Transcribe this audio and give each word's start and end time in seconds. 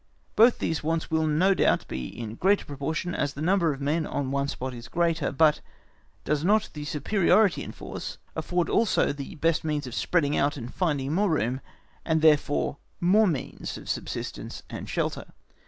Both 0.35 0.57
these 0.57 0.83
wants 0.83 1.11
will 1.11 1.27
no 1.27 1.53
doubt 1.53 1.87
be 1.87 2.13
greater 2.39 2.63
in 2.63 2.65
proportion 2.67 3.13
as 3.13 3.35
the 3.35 3.41
number 3.43 3.71
of 3.71 3.79
men 3.79 4.07
on 4.07 4.31
one 4.31 4.47
spot 4.47 4.73
is 4.73 4.87
greater. 4.87 5.31
But 5.31 5.61
does 6.23 6.43
not 6.43 6.69
the 6.73 6.85
superiority 6.85 7.61
in 7.61 7.71
force 7.71 8.17
afford 8.35 8.67
also 8.67 9.13
the 9.13 9.35
best 9.35 9.63
means 9.63 9.85
of 9.85 9.93
spreading 9.93 10.35
out 10.35 10.57
and 10.57 10.73
finding 10.73 11.13
more 11.13 11.29
room, 11.29 11.61
and 12.03 12.23
therefore 12.23 12.77
more 12.99 13.27
means 13.27 13.77
of 13.77 13.87
subsistence 13.87 14.63
and 14.71 14.89
shelter? 14.89 15.25